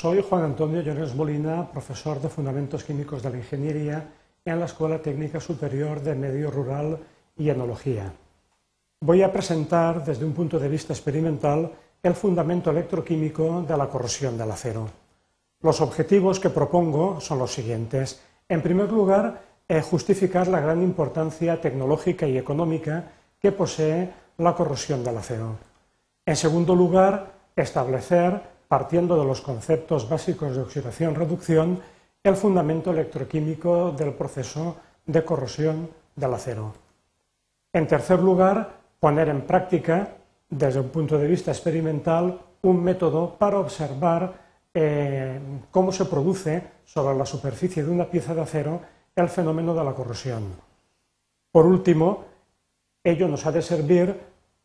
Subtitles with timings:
[0.00, 4.08] Soy Juan Antonio Llorens Molina, profesor de Fundamentos Químicos de la Ingeniería
[4.44, 7.00] en la Escuela Técnica Superior de Medio Rural
[7.36, 8.12] y Enología.
[9.00, 14.38] Voy a presentar desde un punto de vista experimental el fundamento electroquímico de la corrosión
[14.38, 14.88] del acero.
[15.62, 18.22] Los objetivos que propongo son los siguientes.
[18.48, 23.10] En primer lugar, eh, justificar la gran importancia tecnológica y económica
[23.42, 25.56] que posee la corrosión del acero.
[26.24, 31.80] En segundo lugar, establecer, partiendo de los conceptos básicos de oxidación-reducción,
[32.22, 34.76] el fundamento electroquímico del proceso
[35.06, 36.74] de corrosión del acero.
[37.72, 40.16] En tercer lugar, poner en práctica,
[40.48, 44.34] desde un punto de vista experimental, un método para observar
[44.74, 45.40] eh,
[45.70, 48.80] cómo se produce sobre la superficie de una pieza de acero
[49.16, 50.44] el fenómeno de la corrosión.
[51.50, 52.24] Por último,
[53.02, 54.14] ello nos ha de servir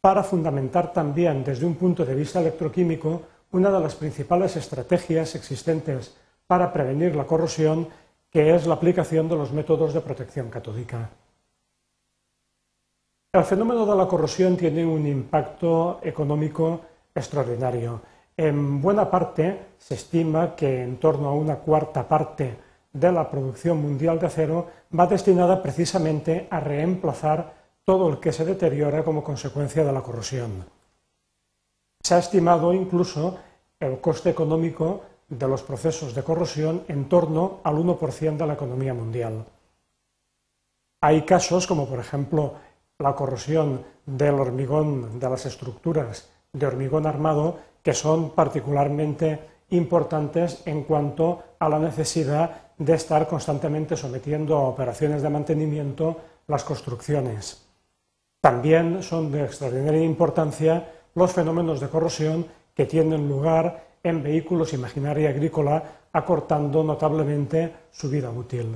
[0.02, 3.22] para fundamentar también desde un punto de vista electroquímico
[3.53, 6.16] una de las principales estrategias existentes
[6.47, 7.88] para prevenir la corrosión,
[8.30, 11.09] que es la aplicación de los métodos de protección catódica.
[13.31, 16.81] El fenómeno de la corrosión tiene un impacto económico
[17.14, 18.02] extraordinario.
[18.36, 22.58] En buena parte se estima que en torno a una cuarta parte
[22.92, 28.45] de la producción mundial de acero va destinada precisamente a reemplazar todo el que se
[28.45, 30.66] deteriora como consecuencia de la corrosión.
[32.03, 33.39] Se ha estimado incluso
[33.84, 38.94] el coste económico de los procesos de corrosión en torno al 1% de la economía
[38.94, 39.45] mundial.
[41.02, 42.54] Hay casos como por ejemplo
[43.00, 49.39] la corrosión del hormigón, de las estructuras de hormigón armado, que son particularmente
[49.72, 56.17] importantes en cuanto a la necesidad de estar constantemente sometiendo a operaciones de mantenimiento
[56.48, 57.66] las construcciones.
[58.39, 64.77] También son de extraordinaria importancia los fenómenos de corrosión que tienen lugar en vehículos y
[64.77, 68.75] maquinaria agrícola, acortando notablemente su vida útil.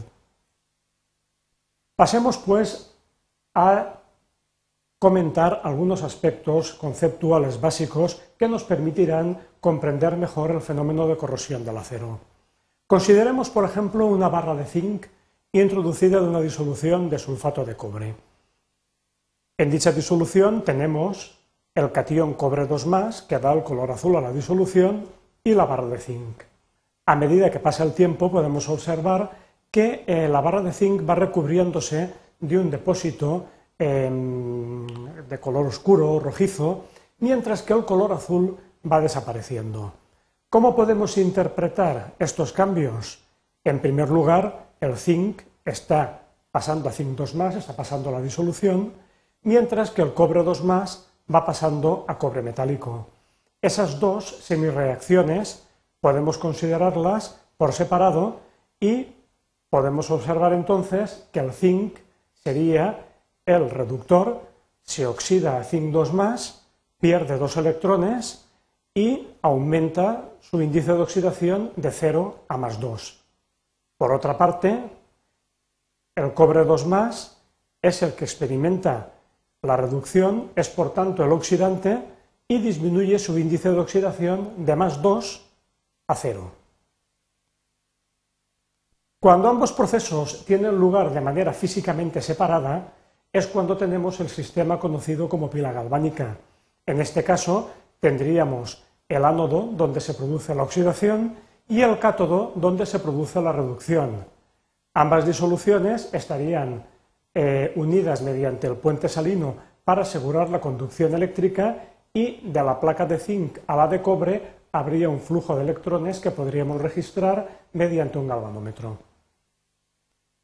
[1.96, 2.96] Pasemos, pues,
[3.54, 4.02] a
[5.00, 11.78] comentar algunos aspectos conceptuales básicos que nos permitirán comprender mejor el fenómeno de corrosión del
[11.78, 12.20] acero.
[12.88, 15.08] Consideremos, por ejemplo, una barra de zinc
[15.52, 18.16] introducida en una disolución de sulfato de cobre.
[19.58, 21.37] En dicha disolución tenemos
[21.78, 25.06] el catión cobre 2 que da el color azul a la disolución,
[25.44, 26.44] y la barra de zinc.
[27.06, 29.32] A medida que pasa el tiempo podemos observar
[29.72, 32.12] que eh, la barra de zinc va recubriéndose
[32.42, 33.46] de un depósito
[33.80, 34.88] Em,
[35.30, 36.86] de color oscuro, rojizo,
[37.20, 39.94] mientras que el color azul va desapareciendo.
[40.50, 43.22] ¿Cómo podemos interpretar estos cambios?
[43.64, 48.94] En primer lugar, el zinc está pasando a zinc 2 está pasando a la disolución,
[49.44, 50.66] mientras que el cobre 2
[51.34, 53.08] va pasando a cobre metálico.
[53.62, 55.68] Esas dos semireacciones
[56.00, 58.40] podemos considerarlas por separado
[58.80, 59.08] y
[59.70, 61.98] podemos observar entonces que el zinc
[62.34, 63.06] sería
[63.46, 64.42] el reductor
[64.82, 66.64] se oxida a zinc 2
[67.00, 68.46] pierde dos electrones
[68.94, 73.24] y aumenta su índice de oxidación de 0 a más 2.
[73.98, 74.90] Por otra parte,
[76.16, 76.88] el cobre 2
[77.82, 79.12] es el que experimenta
[79.62, 82.02] la reducción, es por tanto el oxidante
[82.48, 85.46] y disminuye su índice de oxidación de más 2
[86.08, 86.52] a 0.
[89.20, 92.94] Cuando ambos procesos tienen lugar de manera físicamente separada,
[93.34, 96.38] es cuando tenemos el sistema conocido como pila galvánica.
[96.86, 97.70] En este caso
[98.00, 101.36] tendríamos el ánodo donde se produce la oxidación
[101.68, 104.26] y el cátodo donde se produce la reducción.
[104.94, 106.86] Ambas disoluciones estarían
[107.40, 109.54] eh, unidas mediante el puente salino
[109.84, 114.42] para asegurar la conducción eléctrica y de la placa de zinc a la de cobre
[114.72, 118.98] habría un flujo de electrones que podríamos registrar mediante un galvanómetro.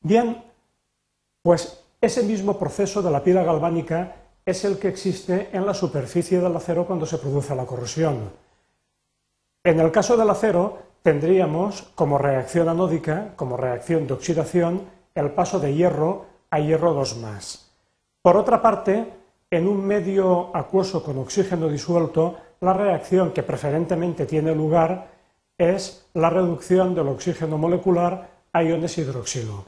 [0.03, 0.43] Bien,
[1.41, 4.15] pues ese mismo proceso de la pila galvánica
[4.45, 8.29] es el que existe en la superficie del acero cuando se produce la corrosión.
[9.63, 14.83] En el caso del acero tendríamos como reacción anódica, como reacción de oxidación,
[15.15, 17.65] el paso de hierro hierro 2
[18.21, 19.13] Por otra parte,
[19.49, 25.07] en un medio acuoso con oxígeno disuelto, la reacción que preferentemente tiene lugar
[25.57, 29.65] es la reducción del oxígeno molecular a iones hidroxilo.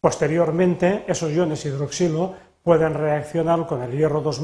[0.00, 4.42] Posteriormente, esos iones hidroxilo pueden reaccionar con el hierro 2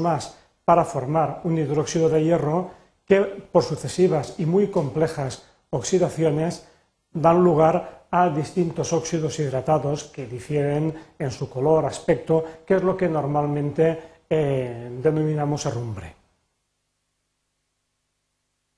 [0.65, 2.71] para formar un hidróxido de hierro
[3.05, 6.67] que, por sucesivas y muy complejas oxidaciones,
[7.11, 12.95] dan lugar a distintos óxidos hidratados que difieren en su color, aspecto, que es lo
[12.95, 16.13] que normalmente eh, denominamos herrumbre.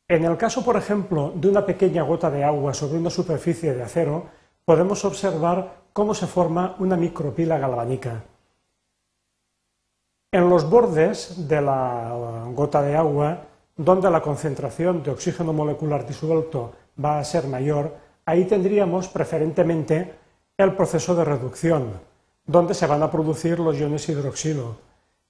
[0.07, 3.83] En el caso, por ejemplo, de una pequeña gota de agua sobre una superficie de
[3.83, 4.25] acero,
[4.63, 8.23] podemos observar cómo se forma una micropila galvánica.
[10.31, 13.41] En los bordes de la gota de agua,
[13.75, 16.71] donde la concentración de oxígeno molecular disuelto
[17.03, 20.13] va a ser mayor, ahí tendríamos preferentemente
[20.57, 21.99] el proceso de reducción,
[22.45, 24.77] donde se van a producir los iones hidroxilo.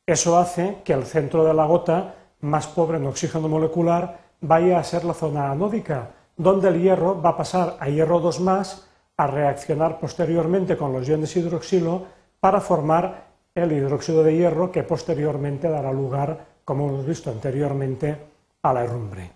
[0.05, 4.83] Eso hace que el centro de la gota, más pobre en oxígeno molecular, vaya a
[4.83, 8.87] ser la zona anódica, donde el hierro va a pasar a hierro 2 más
[9.17, 12.03] a reaccionar posteriormente con los iones hidroxilo
[12.39, 13.25] para formar
[13.55, 18.17] el hidróxido de hierro que posteriormente dará lugar, como hemos visto anteriormente,
[18.61, 19.34] a la herrumbre.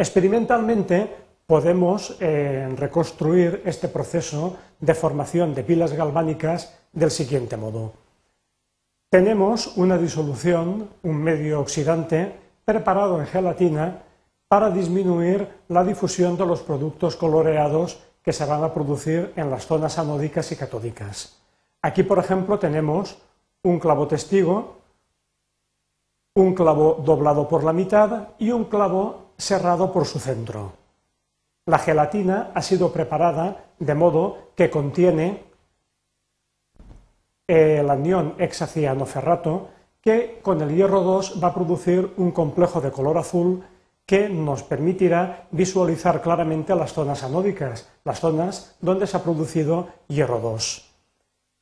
[0.00, 1.14] Experimentalmente
[1.46, 7.92] podemos eh, reconstruir este proceso de formación de pilas galvánicas del siguiente modo.
[9.10, 12.32] Tenemos una disolución, un medio oxidante,
[12.64, 14.00] preparado en gelatina
[14.48, 19.66] para disminuir la difusión de los productos coloreados que se van a producir en las
[19.66, 21.36] zonas anódicas y catódicas.
[21.82, 23.18] Aquí, por ejemplo, tenemos
[23.64, 24.78] un clavo testigo,
[26.36, 30.72] un clavo doblado por la mitad y un clavo cerrado por su centro.
[31.66, 35.44] La gelatina ha sido preparada de modo que contiene
[37.46, 39.68] el anión hexacianoferrato
[40.00, 43.64] que con el hierro 2 va a producir un complejo de color azul
[44.06, 50.40] que nos permitirá visualizar claramente las zonas anódicas, las zonas donde se ha producido hierro
[50.40, 50.90] 2.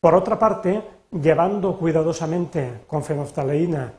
[0.00, 3.92] Por otra parte, llevando cuidadosamente con fenoftaleína,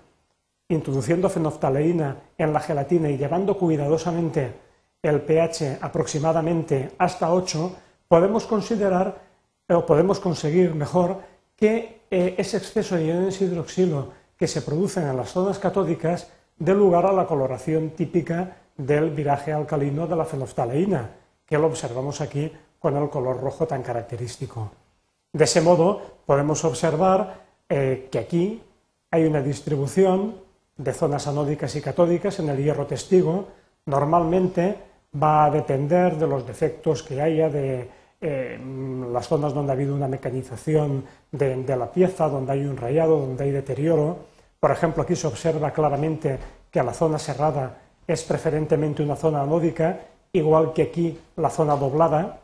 [0.69, 4.53] introduciendo fenoftaleína en la gelatina y llevando cuidadosamente
[5.01, 7.75] el pH aproximadamente hasta 8,
[8.07, 9.21] podemos considerar
[9.67, 11.17] o podemos conseguir mejor
[11.55, 16.73] que eh, ese exceso de iones hidroxilo que se producen en las zonas catódicas dé
[16.73, 21.09] lugar a la coloración típica del viraje alcalino de la fenoftaleína,
[21.45, 24.71] que lo observamos aquí con el color rojo tan característico.
[25.33, 28.61] De ese modo, podemos observar eh, que aquí
[29.11, 30.35] hay una distribución
[30.79, 33.47] de zonas anódicas y catódicas en el hierro testigo.
[33.85, 34.75] Normalmente
[35.21, 37.89] va a depender de los defectos que haya de
[38.21, 38.57] eh,
[39.11, 43.43] las zonas donde ha habido una mecanización de, la pieza, donde hay un rayado, donde
[43.43, 44.17] hay deterioro.
[44.59, 46.39] Por ejemplo, aquí se observa claramente
[46.71, 47.77] que la zona cerrada
[48.07, 49.99] es preferentemente una zona anódica,
[50.31, 52.39] igual que aquí la zona doblada.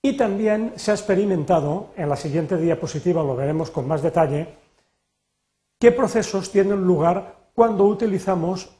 [0.00, 4.63] Y también se ha experimentado, en la siguiente diapositiva lo veremos con más detalle,
[5.78, 8.70] qué procesos tienen lugar cuando utilizamos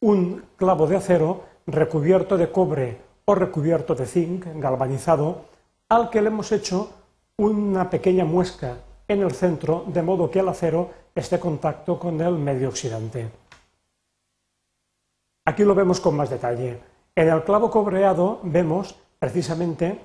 [0.00, 5.46] un clavo de acero recubierto de cobre o recubierto de zinc galvanizado
[5.88, 6.90] al que le hemos hecho
[7.36, 8.78] una pequeña muesca
[9.08, 13.30] en el centro de modo que el acero esté en contacto con el medio oxidante.
[15.44, 16.80] Aquí lo vemos con más detalle.
[17.14, 19.98] En el clavo cobreado vemos precisamente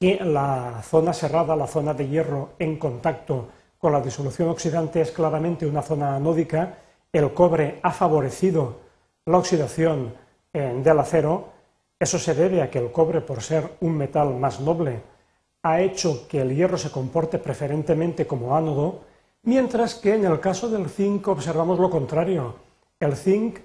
[0.00, 3.48] que la zona cerrada, la zona de hierro en contacto
[3.86, 6.74] con la disolución oxidante es claramente una zona anódica.
[7.12, 8.80] El cobre ha favorecido
[9.26, 10.12] la oxidación
[10.52, 11.52] eh, del acero
[12.00, 15.02] eso se debe a que el cobre, por ser un metal más noble,
[15.62, 19.02] ha hecho que el hierro se comporte preferentemente como ánodo,
[19.44, 22.56] mientras que en el caso del zinc observamos lo contrario.
[22.98, 23.60] El zinc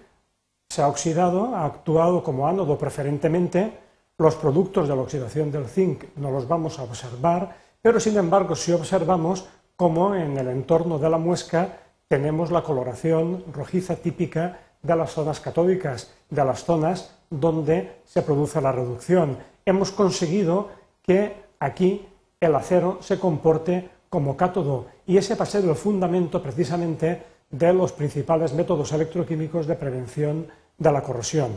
[0.70, 3.74] se ha oxidado, ha actuado como ánodo preferentemente,
[4.20, 8.56] los productos de la oxidación del zinc no los vamos a observar, pero sin embargo
[8.56, 9.50] si observamos
[9.82, 15.40] cómo en el entorno de la muesca tenemos la coloración rojiza típica de las zonas
[15.40, 19.40] catódicas, de las zonas donde se produce la reducción.
[19.66, 20.70] Hemos conseguido
[21.02, 22.06] que aquí
[22.40, 27.74] el acero se comporte como cátodo y ese va a ser el fundamento precisamente de
[27.74, 30.46] los principales métodos electroquímicos de prevención
[30.78, 31.54] de la corrosión.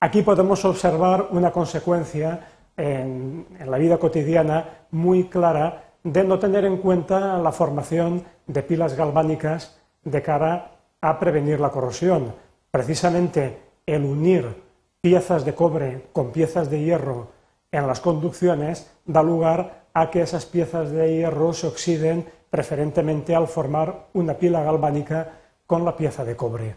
[0.00, 6.64] Aquí podemos observar una consecuencia en, en, la vida cotidiana muy clara de no tener
[6.64, 12.34] en cuenta la formación de pilas galvánicas de cara a prevenir la corrosión.
[12.70, 14.62] Precisamente el unir
[15.00, 17.28] piezas de cobre con piezas de hierro
[17.72, 23.48] en las conducciones da lugar a que esas piezas de hierro se oxiden preferentemente al
[23.48, 26.76] formar una pila galvánica con la pieza de cobre.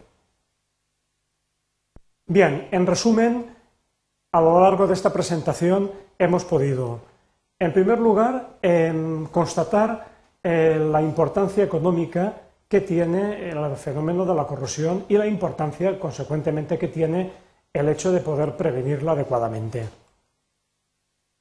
[2.26, 3.56] Bien, en resumen,
[4.32, 7.00] a lo largo de esta presentación hemos podido,
[7.60, 8.60] en primer lugar,
[9.32, 10.08] constatar
[10.44, 12.34] eh, la importancia económica
[12.68, 17.32] que tiene el fenómeno de la corrosión y la importancia, consecuentemente, que tiene
[17.74, 19.88] el hecho de poder prevenirla adecuadamente.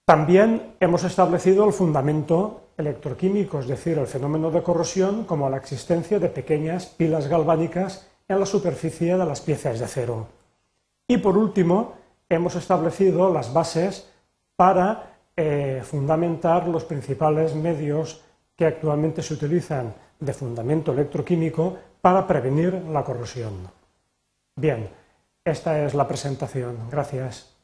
[0.04, 6.18] También hemos establecido el fundamento electroquímico, es decir, el fenómeno de corrosión como la existencia
[6.20, 10.26] de pequeñas pilas galvánicas en la superficie de las piezas de acero.
[11.08, 11.94] Y por último,
[12.28, 14.08] hemos establecido las bases
[14.54, 18.22] para eh, fundamentar los principales medios
[18.56, 23.68] que actualmente se utilizan de fundamento electroquímico para prevenir la corrosión.
[24.56, 24.88] Bien,
[25.44, 26.88] esta es la presentación.
[26.90, 27.55] Gracias.